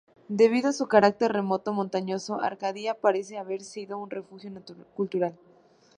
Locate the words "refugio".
4.09-4.51